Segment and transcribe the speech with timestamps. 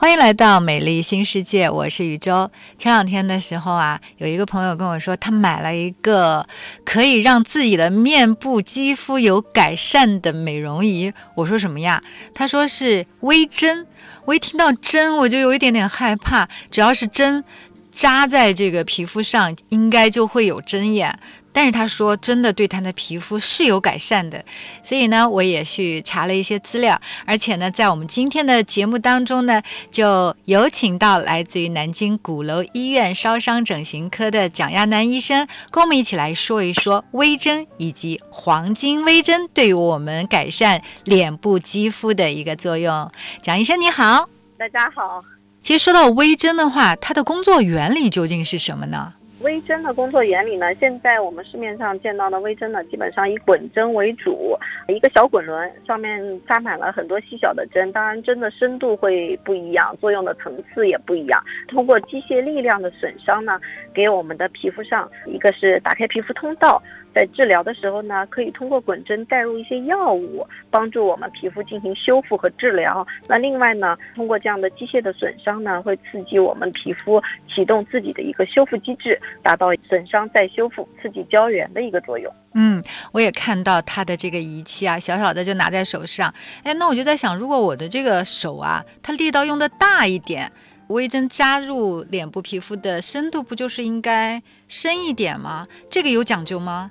[0.00, 2.50] 欢迎来到美丽新世界，我是宇宙。
[2.78, 6.48] 前两天的时候啊，有一个朋友跟我说，他买了一个
[6.86, 11.12] 可以让自己的面部肌肤有改善的美容仪。
[11.34, 12.02] 我说什么呀？
[12.32, 13.86] 他说是微针。
[14.24, 16.48] 我一听到针，我就有一点点害怕。
[16.70, 17.44] 只要是针
[17.90, 21.18] 扎在这个皮肤上，应该就会有针眼。
[21.52, 24.44] 但是他说，真的对他的皮肤是有改善的，
[24.82, 29.60] 所以呢，我也去查了一些资料，而且呢，在我们今天的节目当中呢，
[29.90, 43.10] 就有请到来自于南京鼓楼医院烧伤整形科的蒋亚楠医生，跟我们一起来说一说微针以及黄金微针对于我们改善脸部肌肤的一个作用。
[43.42, 45.20] 蒋医生你好，大家好。
[45.62, 49.12] 其实说到微针的话，它的工作原理究竟是什么呢？
[49.40, 50.74] 微针的工作原理呢？
[50.74, 54.54] 现在我们市面上见到的微针呢，基本上以滚针为主，
[54.88, 61.42] 一个小滚轮上面扎满了很多细小的针，当然针的深度会不一样，作用的层次也不一样。
[61.68, 63.58] 通过机械力量的损伤呢，
[63.94, 66.82] 给我们的皮肤上一个是打开皮肤通道。
[67.14, 73.06] 在治疗的时候呢，可以通过滚针带入一些药物，帮助我们皮肤进行修复和治疗。
[73.28, 82.32] 那另外呢，通过这样的机械的损伤呢，会刺激我们皮肤启动自己的一个修复机制，达到损伤再修复、刺激胶原的一个作用。
[82.54, 86.32] 嗯，我也看到它的这个仪器啊，小小的就拿在手上。
[86.62, 90.50] 哎，那我就在想，如果我的这个手啊，它力道用的大一点，
[90.88, 95.66] 微针扎入脸部皮肤的深度不就是应该深一点吗？
[95.88, 96.90] 这个有讲究吗？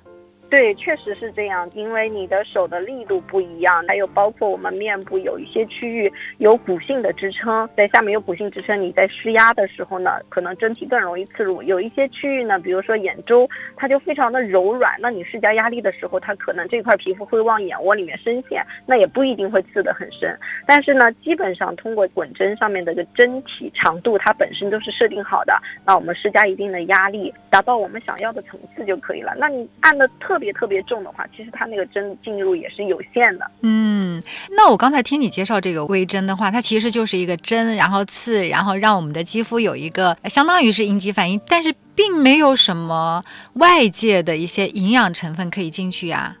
[0.50, 11.62] 对，确实是这样，因为你的手的力度不一样，还有包括我们面部有一些区域有骨性的支撑，在下面有骨性支撑，你在施压的时候呢，可能针体更容易刺入。
[11.62, 20.36] 有一些区域呢，比如说眼周，它就非常的柔软，那你施加压力的时候，它可能这块皮肤会往眼窝里面深陷，那也不一定会刺得很深。
[20.66, 25.56] 但是呢，基本上通过滚针上面的个针体长度，它本身都是设定好的，
[25.86, 29.32] 那我们施加一定的压力，达到我们想要的层次就可以了。
[29.38, 33.48] 那你按的特别特别重的话，其实它那个针进入也是有限的。
[33.60, 34.20] 嗯，
[34.56, 43.22] 那我刚才听你介绍这个微针的话，它其实就是一个针，然后刺，然后让我们的肌肤有一个相当于是应激反应，但是并没有什么
[43.54, 46.38] 外界的一些营养成分可以进去呀。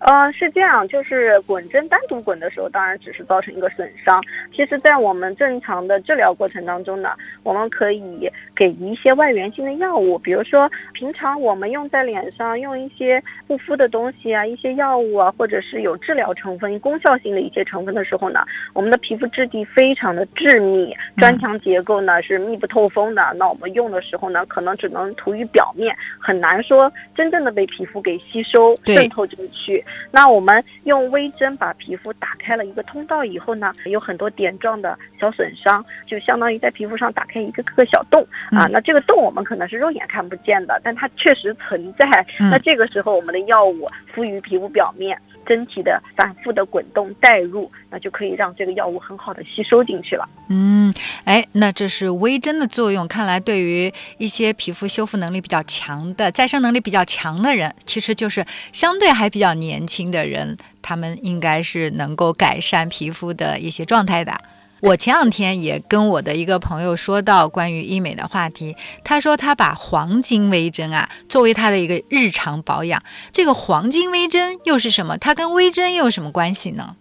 [0.00, 4.22] 呃，是这样，就是滚针单独滚的时候，当然只是造成一个损伤。
[4.50, 7.10] 其实，在我们正常的治疗过程当中呢，
[7.42, 18.40] 我们可以给一些外源性的药物，比如说平常我们用在脸上用一些护肤的东西啊，一些药物啊，或者是有治疗成分、功效性的一些成分的时候呢，
[18.72, 23.34] 我们的皮肤质地非常的致密，砖墙结构呢是密不透风的。
[23.36, 29.84] 那我们用的时候呢，可能只能涂于表面，很难说真正的被皮肤给吸收渗透进去。
[30.10, 38.66] 那我们用微针把皮肤打开了一个通道以后呢，有很多点状的小损伤，就相当于在皮肤上打开一个个小洞啊。
[38.70, 42.26] 那这个洞我们可能是肉眼看不见的，但它确实存在。
[42.38, 45.18] 那这个时候我们的药物敷于皮肤表面。
[45.46, 50.28] 身体的反复的滚动带入，那就可以让这个药物很好的吸收进去了。
[50.48, 53.08] 嗯，哎，那这是微针的作用。
[53.08, 64.32] 看来对于一些皮肤修复能力比较强的、再生能力比较强的人，其实就是相对还比较年轻的人，他们应该是能够改善皮肤的一些状态的。
[64.80, 68.74] 我前两天也跟我的一个朋友说到关于医美的话题，
[69.04, 73.02] 他说他把黄金微针啊作为他的一个日常保养。
[73.32, 75.18] 这个黄金微针又是什么？
[75.18, 76.96] 它跟微针又有什么关系呢？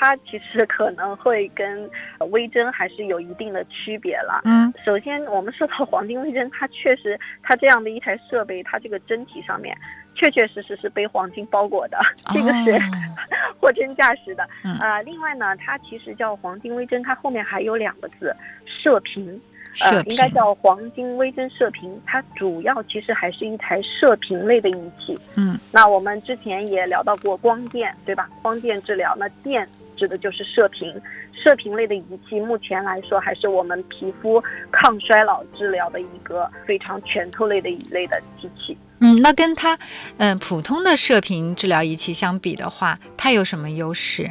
[0.00, 1.88] 它其实可能会跟
[2.30, 4.42] 微针还是有一定的区别了。
[4.44, 9.76] 嗯，首先我们说到黄金微针，它确实它这样的一台设备，它这个针体上面
[10.14, 11.98] 确确实实是被黄金包裹的，
[12.32, 12.78] 这个是
[13.60, 14.42] 货真价实的。
[14.80, 18.34] 啊，另外呢，它其实叫黄金微针，它后面还有两个字
[18.66, 19.40] 射频。
[19.82, 25.18] 呃，应该叫黄金微针射频，它主要其实还是一台射频类的仪器。
[25.36, 28.28] 嗯，那我们之前也聊到过光电，对吧？
[28.40, 29.68] 光电治疗，那电
[30.04, 30.94] 指的就是射频，
[31.32, 38.76] 射频类的仪器，目前来说还是我们皮肤抗衰老治疗的一个非常拳头类的一类的机器。
[39.00, 39.78] 嗯，那跟它，
[40.18, 44.30] 嗯，普通的射频治疗仪器相比的话，它有什么优势？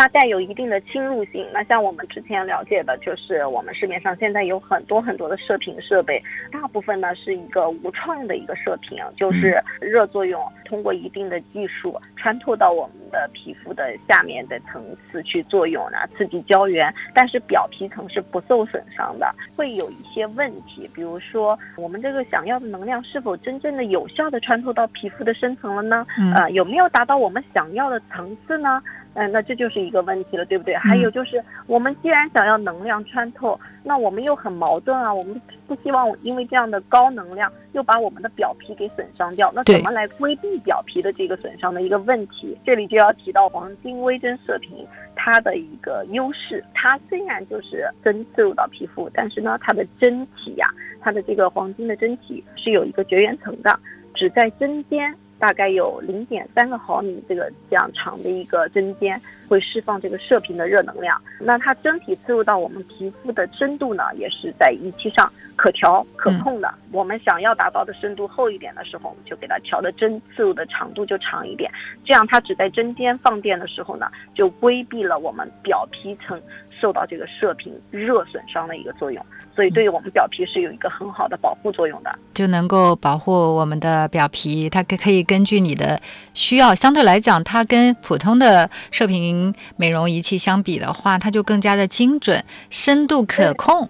[0.00, 1.46] 它带有一定的侵入性。
[1.52, 14.82] 那像我们之前了解的，就是我们市面上现在有很多很多的射频设备，大部分呢是一个无创的一个射频，就是热作用，通过一定的技术穿透到我们的皮肤的下面的层
[15.12, 19.30] 次去作用，呢刺激胶原，但是表皮层是不受损伤的。
[19.54, 26.06] 会有一些问题，比如说我们这个想要的能量是否真正的有效的穿透到皮肤的深层了呢？
[26.34, 28.82] 呃，有没有达到我们想要的层次呢？
[29.14, 30.76] 嗯，那这就是一个问题了，对不对？
[30.76, 42.56] 还有就是，我们既然想要能量穿透，那我们又很矛盾啊，我们不希望因为这样的高能量又把我们的表皮给损伤掉，那怎么来规避表皮的这个损伤的一个问题？
[42.64, 44.86] 这里就要提到黄金微针射频
[45.16, 50.68] 它的一个优势，它虽然就是针刺入到皮肤，但是呢，它的针体呀，
[51.00, 53.76] 它的这个黄金的针体是有一个绝缘层的，
[54.14, 55.12] 只在针尖。
[55.40, 61.20] 大概有零点三个毫米这个这样长的一个针尖，会释放这个射频的热能量。
[61.40, 66.72] 那它针体刺入到我们皮肤的深度呢，也是在仪器上可调可控的。
[66.92, 71.70] 我们想要达到的深度厚一点的时候，我们就给它调的针刺入的长度就长一点。
[72.04, 76.40] 这样它只在针尖放电的时候呢，就规避了我们表皮层
[76.80, 79.24] 受到这个射频热损伤的一个作用。
[79.54, 84.70] 所以，对于我们表皮是有一个很好的保护作用的，就能够保护我们的表皮。
[84.70, 86.00] 它可可以根据你的
[86.32, 93.86] 需要，相对来讲，它跟普通的射频美容仪器相比的话，它就更加的精准，深度可控。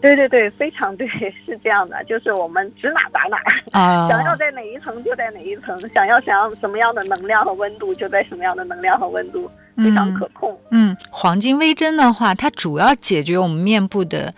[0.00, 1.08] 对对对，非常对，
[1.44, 3.38] 是这样的，就是我们指哪打哪，
[3.72, 10.54] 啊， 想要在哪一层就在哪一层，想要想要什么样的能量和温度就在什么样的能量和温度，非常可控。
[10.70, 14.34] 嗯，黄金微针的话，它主要解决我们面部的。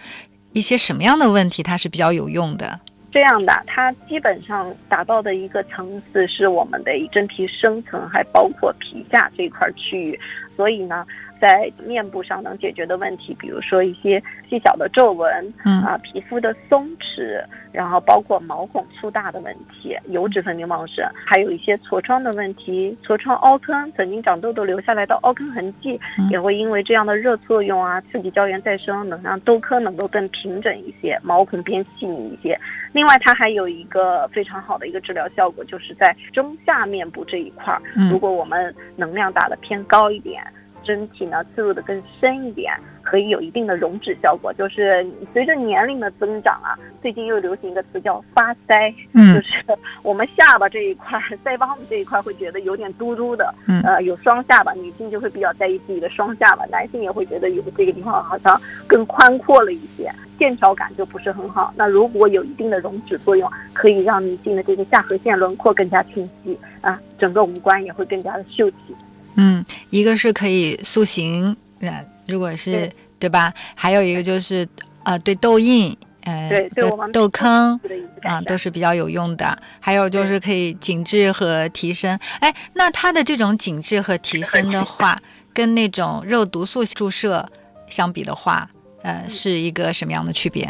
[0.53, 2.81] 一些什么样的问题它是比较有用的？
[3.13, 10.21] 这样的，它基本上达到的一个层次是我们的真皮深层，还包括皮下这块区域，
[10.57, 11.07] 所以呢。
[11.41, 17.43] 在面部上能解决的问题，比如说一些细小的皱纹，嗯啊，皮肤的松弛，
[17.73, 25.99] 然后包括毛孔粗大的问题，油脂分泌旺盛，还有一些痤疮的问题，痤疮、凹坑，曾经长痘痘留下来的凹坑痕迹，
[26.29, 32.59] 也会因为这样的热作用啊，刺激胶原再生，能让痘坑能够更平整一些，毛孔变细腻一些。
[32.93, 40.43] 另外，它还有一个非常好的一个治疗效果，就是在中下面部这一块儿，如果我们能量打得偏高一点。
[40.85, 42.73] 针体呢刺入的更深一点，
[43.03, 44.53] 可以有一定的溶脂效果。
[44.55, 49.65] 就是随着年龄的增长啊，最近又流行一个词叫发腮，嗯，就是
[50.03, 61.73] 我们下巴这一块、腮帮子这一块会觉得有点嘟嘟的，嗯，呃，有双下巴，女性就会比较在意自己的双下巴，男性也会觉得有这个地方好像更宽阔了一些，线条感就不是很好。
[61.77, 68.95] 那如果有一定的溶脂作用，可以让女性的这个下颌线轮廓更加清晰啊，整个五官也会更加的秀气。
[69.37, 73.53] 嗯，一个是可以塑形，呃，如果是对吧？
[73.75, 74.67] 还有一个就是
[75.05, 77.79] 呃，对痘印，呃，对对痘坑
[78.23, 79.57] 啊，都是比较有用的。
[79.79, 82.19] 还有就是可以紧致和提升。
[82.41, 85.19] 哎，那它的这种紧致和提升的话，
[85.55, 87.49] 跟那种肉毒素注射
[87.89, 88.69] 相比的话，
[89.03, 90.69] 呃，是一个什么样的区别？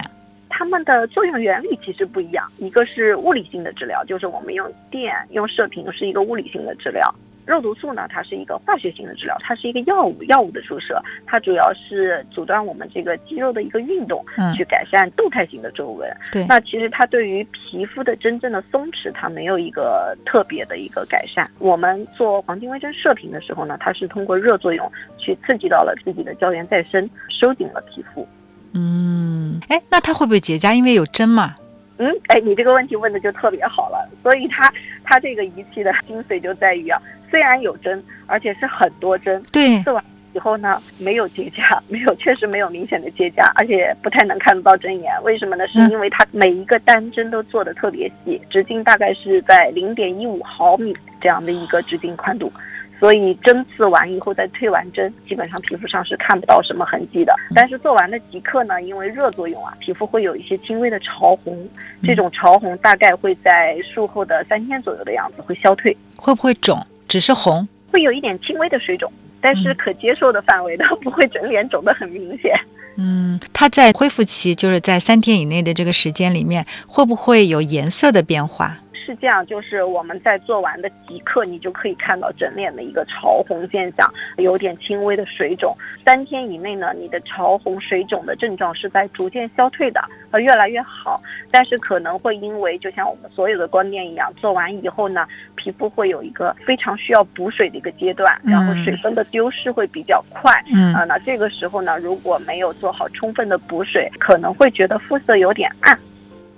[0.49, 7.13] 它们的作用原理其实不一样，一个是物理性的治疗，就是我们用电用射频是一个物理性的治疗。
[7.51, 14.25] 肉毒素呢，它是一个化学性的治疗，它是一个药物，药物的注射，它主要是阻断我们这个肌肉的一个运动，
[14.57, 16.09] 去改善动态性的皱纹。
[16.31, 21.51] 对，那其实它对于皮肤的真正的松弛，它没有一个特别的一个改善。
[21.59, 24.89] 我们做黄金微针射频的时候呢，它是通过热作用
[25.19, 28.27] 去刺激到了自己的胶原再生，收紧了皮肤。
[28.73, 30.73] 嗯，哎，那它会不会结痂？
[30.73, 31.57] 因为有针嘛。
[31.99, 34.73] 嗯，哎，你这个问题问的就特别好了，所以它
[35.05, 36.99] 它这个仪器的精髓就在于啊，
[37.31, 45.67] 虽然有针，而且是很多针，对，刺完以后呢，没有结痂，没有，确实没有明显的结痂，而且不太能看得到针眼，为什么呢？
[45.69, 52.53] 是因为它每一个单针都做的特别细，直径大概是在零点一五毫米这样的一个直径宽度。
[53.01, 57.35] 所以针刺完以后再退完针，基本上皮肤上是看不到什么痕迹的。
[57.55, 61.67] 但是做完的即刻呢，因为热作用啊，皮肤会有一些轻微的潮红，
[62.05, 65.97] 这种潮红大概会在术后的三天左右的样子会消退。
[66.19, 66.79] 会不会肿？
[67.11, 72.55] 只是红，会有一点轻微的水肿，但是可接受的范围的， 不会整脸肿得很明显。
[72.97, 78.79] 嗯，它在恢复期，就是在三天以内的这个时间里面，会不会有颜色的变化？
[79.01, 85.77] 是这样，就是我们在做完的即刻，你就可以看到整脸的一个潮红现象，有点轻微的水肿。
[86.05, 91.21] 三天以内呢，你的潮红水肿的症状是在逐渐消退的，呃，越来越好。
[91.51, 95.27] 但是可能会因为，就像我们所有的光电一样，做完以后呢，
[95.57, 100.53] 皮肤会有一个非常需要补水的一个阶段，然后水分的丢失会比较快。
[100.73, 105.99] 嗯啊，那这个时候呢，如果没有做好充分的补水，可能会觉得肤色有点暗。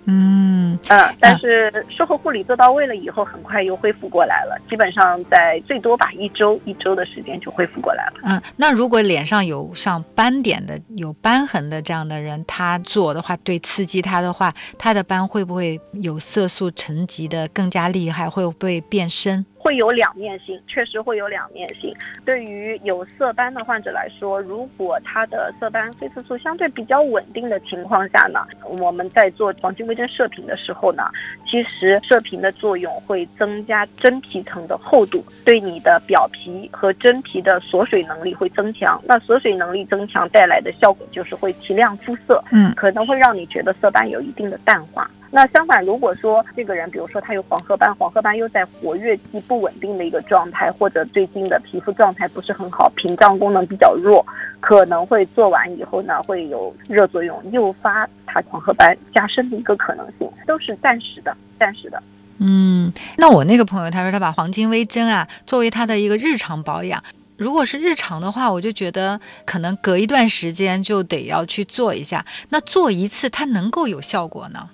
[0.05, 4.61] 嗯嗯，但是术后护理做到位了以后，很快又恢复过来了。
[4.69, 8.13] 基本上在最多吧一周一周的时间就恢复过来了。
[8.25, 18.29] 嗯，那如果脸上有上斑点的、有斑痕的这样的人，他做的话，对刺激他的话，他的斑会不会有色素沉积的更加厉害？
[18.29, 19.45] 会不会变深？
[19.63, 21.95] 会有两面性，确实会有两面性。
[22.25, 31.05] 对于有色斑的患者来说，如果他的色斑黑色素相对比较稳定的情况下呢，我们在做黄金微针射频的时候呢，
[31.53, 38.99] 其实射频的作用会增加真皮层的厚度，对你的表皮和真皮的锁水能力会增强。
[39.05, 45.11] 那锁水能力增强带来的效果就是会提亮肤色，嗯，可能会让你觉得色斑有一定的淡化。
[45.31, 54.25] 那相反，如果说这个人，比如说他有黄褐斑，黄褐斑又在活跃期不稳定的一个状态，或者最近的皮肤状态不是很好，屏障功能比较弱，
[54.61, 62.03] 可能会做完以后呢，会有热作用，诱发它黄褐斑加深的一个可能性，都是暂时的，暂时的。
[62.39, 67.03] 嗯，那我那个朋友他说他把黄金微针啊作为他的一个日常保养，
[67.37, 72.25] 如果是日常的话，我就觉得可能隔一段时间就得要去做一下。
[72.49, 74.71] 那做一次它能够有效果呢？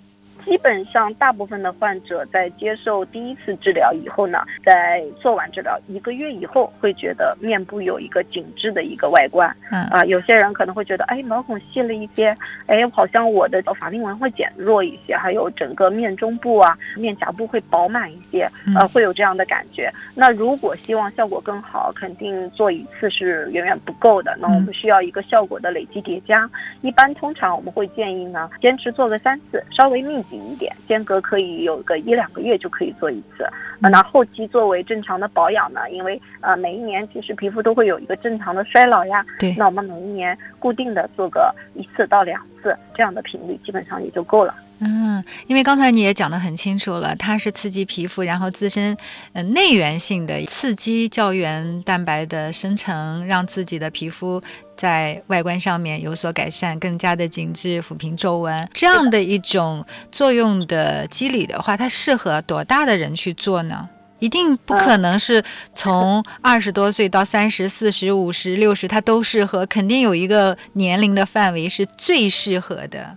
[0.49, 9.55] 基本上，大部分的患者在接受第一次治疗以后呢，在做完治疗一个月以后，会觉得面部有一个紧致的一个外观。
[9.71, 12.35] 嗯啊，有些人可能会觉得，哎，毛孔细了一些，
[12.67, 19.93] 哎，好像我的法令纹会减弱一些，还有整个面中部啊、面颊部会饱满一些，呃，会有这样的感觉。
[20.15, 24.35] 那如果希望效果更好，肯定做一次是远远不够的。
[24.41, 26.49] 那我们需要一个效果的累积叠加。
[26.81, 30.38] 一般通常我们会建议呢，坚持做个三次，稍微密集。
[30.39, 33.45] 一点间隔可以有个一两个月就可以做一次，
[33.83, 44.55] 呃，那后期作为正常的保养呢，因为呃每一年其实皮肤都会有一个正常的衰老呀，对，那我们每一年固定的做个一次到两次这样的频率基本上也就够了。
[44.81, 48.97] 嗯，因为刚才你也讲得很清楚了，它是刺激皮肤，然后自身
[49.33, 54.41] 呃内源性的刺激胶原蛋白的生成，让自己的皮肤
[54.77, 63.89] 在外观上面有所改善，更加的紧致，抚平皱纹，这样的一种作用的机理的话，它适合多大的人去做呢？
[64.21, 65.43] 一定不可能是
[65.73, 73.17] 从二十多岁到三十四十五十六十，它都适合，肯定有一个年龄的范围是最适合的。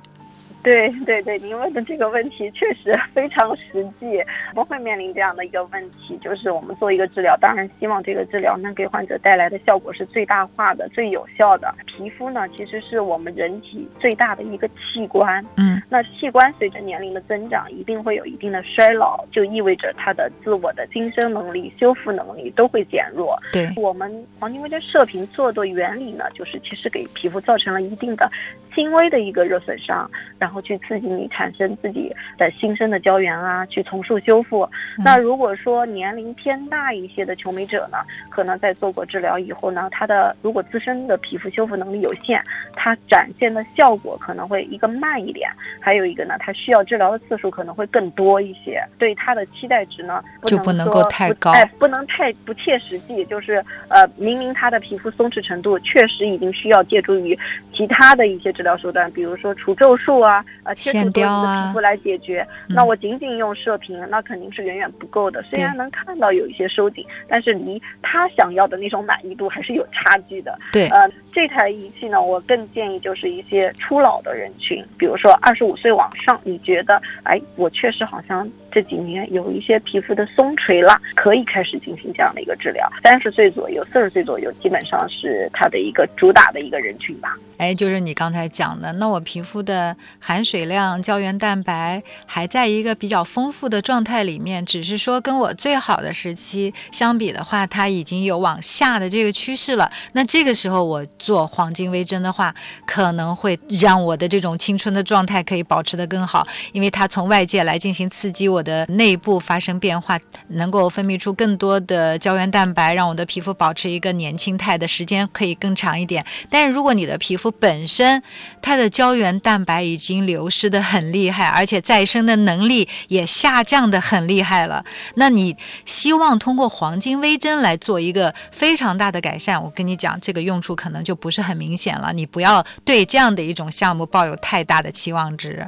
[0.63, 4.19] 对对对，您问的这个问题确实 非常实际。
[4.53, 11.73] 我们会面临这样的一个问题，就是我们做一个治疗，当然希望这个治疗能给患者带来的效果是最大化的、最有效的。
[11.85, 15.43] 皮肤呢，其实是我们人体最大的一个器官。
[15.57, 23.37] 嗯，那器官随着年龄的增长，一定会有一定的衰老，就意味着它的自我的新生能力、修复能力都会减弱。
[23.51, 28.29] 对我们黄金微针射频做的原理呢，就是其实给皮肤造成了一定的
[28.73, 30.09] 轻微的一个热损伤，
[30.39, 34.67] 然后去刺激你产生自己的新生的胶原啊，去重塑修复。
[35.03, 37.97] 那如果说年龄偏大一些的求美者呢，
[38.29, 42.41] 可能在做过治疗以后呢，他的如果自身的皮肤修复能力有限，
[42.75, 45.49] 它展现的效果可能会一个慢一点，
[45.79, 48.81] 还有一个呢，它需要治疗的次数可能会更多一些。
[48.97, 53.25] 对它的期待值呢，就不能够太高，哎，不能太不切实际。
[53.25, 57.37] 就是呃，明明他的皮肤松弛程度确实已经需要借助于
[57.71, 62.47] 其他的一些治疗手段，比如说除皱术啊，呃，切除多余的皮肤来解决。
[62.69, 65.41] 那我仅仅用射频，那肯定是远远不够的。
[65.51, 70.55] 虽然能看到有一些收紧，但是离他想要的那种满意度还是有差距的。
[70.71, 82.91] 对，呃，这台仪器呢，我更建议就是一些初老的人群，比如说二十五岁往上，你觉得，哎，我确实好像这几年有一些皮肤的松垂了，可以开始进行这样的一个治疗。
[83.01, 87.37] 三十岁左右、四十岁左右，基本上是它的一个主打的一个人群吧。
[87.57, 99.91] 哎，就是你刚才讲的，那我皮肤的含水量、胶原蛋白还在一个比较丰富的状态里面，只是说跟我最好的时期相比的话，它已经有往下的这个趋势了。
[100.13, 102.53] 那这个时候我做黄金微针的话，
[102.87, 116.25] 可能会让我的这种青春的状态可以保持得更好，因为它从外界来进行刺激我的内部发生变化，能够分泌出更多的胶原蛋白，让我的皮肤保持一个年轻态的时间可以更长一点。
[116.49, 118.21] 但是如果你的皮肤本身
[118.61, 124.83] 它的胶原蛋白已经流失的很厉害，而且再生的能力也下降的很厉害了，
[125.15, 132.13] 那你希望通过黄金微针来做一个非常大的改善，我跟你讲，这个用处可能就不是很明显了。
[132.13, 135.65] 你不要对这样的一种项目抱有太大的期望值。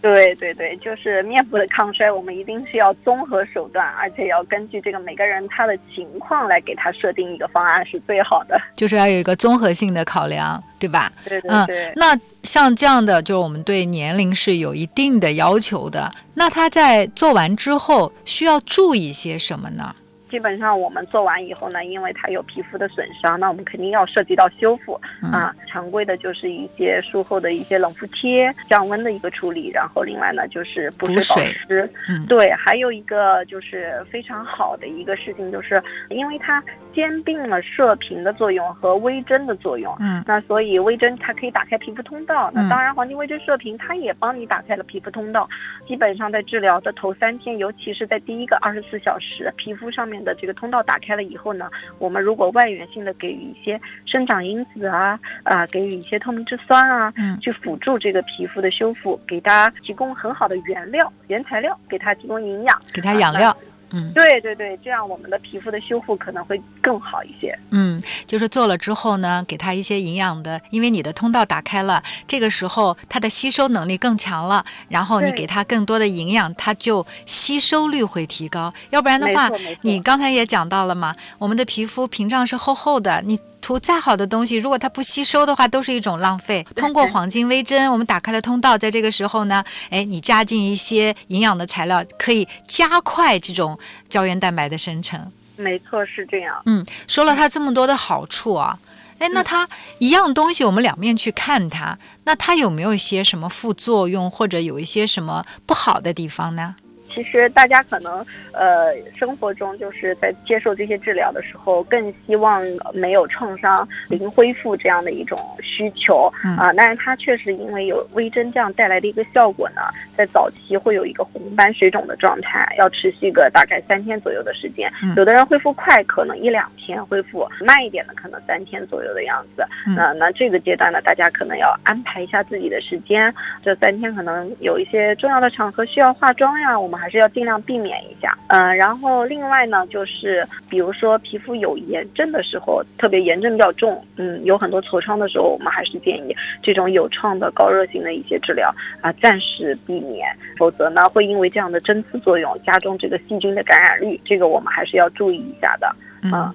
[0.00, 8.60] 对对对，就是面部的抗衰，我们一定是要综合手段，而且要根据这个每个人他的情况来给他设定一个方案是最好的。
[8.74, 11.12] 就是要有一个综合性的考量，对吧？
[11.24, 11.86] 对对对。
[11.90, 16.12] 嗯，那像这样的，就是我们对年龄是有一定的要求的。
[16.34, 19.94] 那他在做完之后需要注意些什么呢？
[20.32, 24.98] 基本上我们做完以后呢，因为它有皮肤的损伤，那我们肯定要涉及到修复
[25.30, 25.54] 啊。
[25.68, 31.90] 常规的就是一些术后的一些冷敷贴、降温的一个处理，然后另外呢就是补水保湿。
[32.08, 39.94] 嗯，对，还有一个就是非常好的一个事情，就是因为它兼并了射频的作用和微针的作用。
[40.00, 42.50] 嗯，那所以微针它可以打开皮肤通道。
[42.54, 45.46] 那当然，黄金微针射频它也帮你打开了皮肤通道。
[45.86, 63.56] 基本上在治疗的头三天，尤其是在第一个二十四小时，皮肤上面的这个通道打开了以后呢，我们如果外源性的给予一些生长因子啊，啊，给予一些透明质酸啊，嗯，去辅助这个皮肤的修复，给大家提供很好的原料、原材料，给它提供营养，给它养料。
[63.92, 67.56] 嗯，对对对，这样我们的皮肤的修复可能会更好一些。
[67.70, 78.72] 嗯，就是做了之后呢，给它一些营养的，因为你的通道打开了，这个时候它的吸收能力更强了，然后你给它更多的营养，它就吸收率会提高。
[78.90, 79.50] 要不然的话，
[79.82, 83.38] 你刚才也讲到了嘛，我们的皮肤屏障是厚厚的，你。
[83.62, 86.66] 涂再好的东西，如果它不吸收的话，都是一种浪费。
[86.76, 93.78] 通过黄金微针，我们打开了通道，在这个时候呢，哎，你加进一些营养的材料，可以加快这种
[94.08, 95.32] 胶原蛋白的生成。
[95.56, 96.60] 没错，是这样。
[96.66, 98.76] 嗯，说了它这么多的好处啊，
[99.18, 106.74] 哎，那它一样东西，我们两面去看它，那它有没有一些什么副作用，或者有一些什么不好的地方呢？
[107.12, 112.62] 其实大家可能呃生活中就是在接受这些治疗的时候，更希望
[112.94, 116.72] 没有创伤、零恢复这样的一种需求啊。
[116.76, 119.82] 但是它确实因为有微针这样带来的一个效果呢，
[120.16, 124.90] 在早期会有一个红斑水肿的状态，要持续个大概三天左右的时间。
[125.16, 129.62] 有的人恢复快，可能一两天恢复；慢一点的，可能三天左右的样子。
[129.94, 133.32] 那那这个阶段呢，大家可能要安排一下自己的时间。
[133.62, 137.02] 这三天可能有一些重要的场合需要化妆呀，我们。
[137.02, 150.11] 还是要尽量避免一下，嗯，然后另外呢，就是比如说皮肤有炎症的时候，特别炎症比较重，嗯，有很多痤疮的时候，我们还是建议这种有创的高热性的一些治疗啊，暂时避免，
[150.58, 156.54] 否则呢，会因为这样的针刺作用加重这个细菌的感染率，这个我们还是要注意一下的，嗯。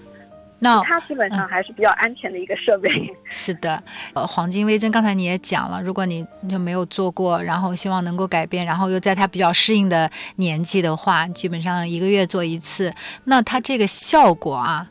[0.60, 2.90] 那它基本上还是比较安全的一个设备。
[3.30, 3.80] 是的，
[4.16, 12.92] 呃，黄金微针刚才你也讲了，如果你就没有做过，然后希望能够改变，然后又在它比较适应的年纪的话，基本上一个月做一次，
[13.26, 14.90] 那它这个效果啊，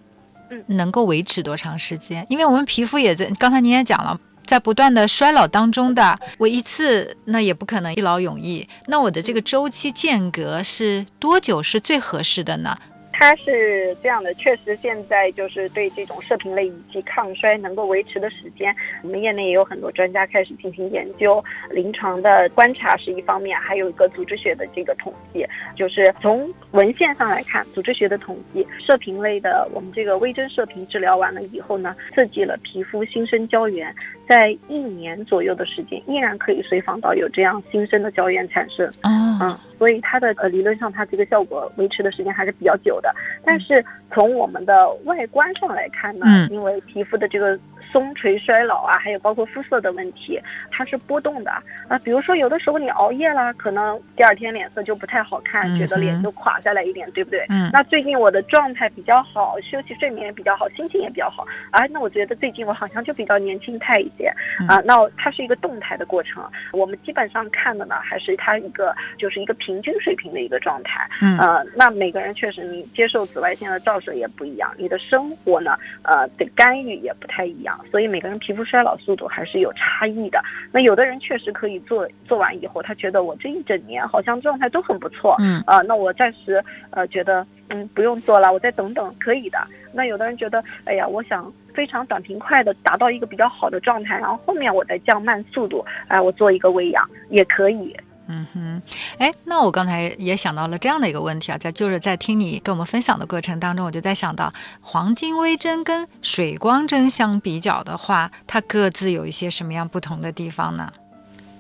[0.50, 2.24] 嗯，能够维持多长时间？
[2.29, 12.78] 因为我们皮肤也在，刚才你也讲了，在不断的衰老当中的，我一次那也不可能一劳永逸，那我的这个周期间隔是多久是最合适的呢？
[13.18, 33.96] 它是这样的，确实现在就是对这种射频类以及抗衰能够维持的时间，我们业内也有很多专家开始进行研究，临床的观察是一方面，还有一个组织学的这个统计，就是从文献上来看，组织学的统计，射频类的我们这个微针射频治疗完了以后呢，刺激了皮肤新生胶原，
[34.28, 38.90] 在一年左右的时间，依然可以随访到有这样新生的胶原产生。
[39.02, 47.58] 嗯，所以它的呃理论上它这个效果维持的时间还是比较久的，但是从我们的外观上来看呢，因为皮肤的这个。
[47.96, 50.38] 松垂衰老啊，还有包括肤色的问题，
[50.70, 51.50] 它是波动的
[51.88, 51.98] 啊。
[52.04, 57.46] 比如说，有的时候你熬夜啦，可能第二天脸色就不太好看，觉得脸就垮下来一点，对不对？
[57.48, 57.70] 嗯。
[57.72, 61.87] 那最近我的状态比较好，休息睡眠也比较好，心情也比较好啊。
[61.87, 64.30] 那我觉得最近我好像就比较年轻态一些
[64.68, 64.76] 啊。
[64.85, 71.09] 那它是一个动态的过程，我们基本上看的呢，还是它一个就是一个平均水平的一个状态。
[71.22, 71.38] 嗯。
[71.38, 77.74] 呃，那每个人确实你接受紫外线的照射也不一样，你的生活呢，呃的干预也不太一样。
[77.90, 80.42] 所以每个人皮肤衰老速度还是有差异的。
[80.72, 85.35] 那有的人确实可以做做完以后，他觉得我这一整年好像状态都很不错。
[85.38, 89.59] 嗯啊，那我暂时呃觉得嗯不用做了，我再等等可以的。
[89.92, 97.96] 那有的人觉得，哎呀，我想非常短平快的达到一个比较好的状态，然后后面我再降慢速度，哎，我做一个微养也可以。
[98.28, 98.82] 嗯哼，
[99.18, 110.92] 哎，那我刚才也想到了这样的一个问题啊，在就是在听你跟我们分享的过程当中，我就在想到，黄金微针跟水光针相比较的话，它各自有一些什么样不同的地方呢？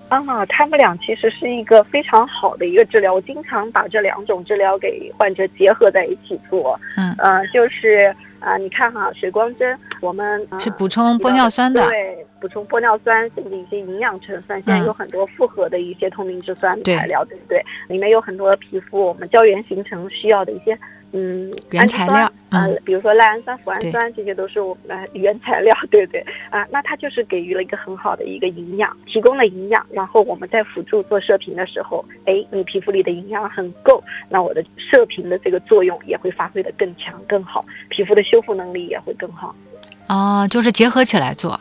[0.08, 6.78] 啊，他们俩其实是一个非常好的一个治疗，我经常把这两种治疗给患者结合在一起做。
[6.96, 14.62] 嗯，呃，就是啊，你看哈，水光针我们是补充玻尿酸的，对，补充玻尿酸甚至一些营养成分。
[14.64, 17.64] 现在有很多复合的一些透明质酸材料，对不对？
[17.88, 20.78] 里面有很多皮肤我们胶原形成需要的一些
[21.12, 26.66] 嗯原材料啊、嗯比如说赖氨酸、脯氨酸，这些都是我们的原材料，对不对啊？
[26.70, 39.54] 那它就是给予了一个很好的一个营养，提供了营养，然后我们在辅助做射频的时候，哎，你皮肤里的营养很够，那我的射频的这个作用也会发挥的更强更好，皮肤的修复能力也会更好。
[40.08, 41.58] 哦，就是结合起来做。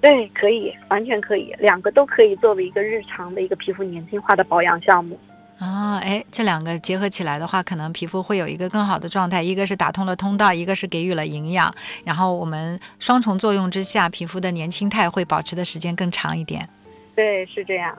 [0.00, 5.18] 对，可以，完全可以，两个都可以作为一个日常的一个皮肤年轻化的保养项目。
[5.58, 9.42] 啊，哎，这两个结合起来的话，可能皮肤会有一个更好的状态。
[9.42, 16.68] 一个是打通了通道，一个是给予了营养，然后我们双重作用之下，皮肤的年轻态会保持的时间更长一点。
[17.16, 17.92] 对，是这样。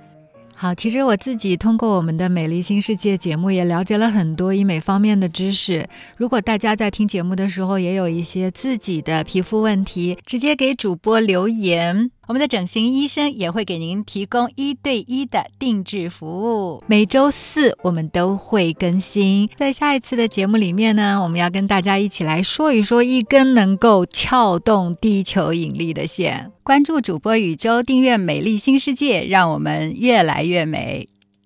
[0.62, 5.88] 好，其实我自己通过我们的《美丽新世界》节目，也了解了很多医美方面的知识。
[6.18, 16.84] 如果大家在听节目的时候，也有一些自己的皮肤问题，直接给主播留言，我们的整形医生也会给您提供一对一的定制服务。
[16.86, 26.52] 每周四我们都会更新，在下一次的节目里面呢，我们要跟大家一起来说一说一根能够撬动地球引力的线。
[26.62, 31.10] 关注主播宇宙，订阅《美丽新世界》，让我们越来越美。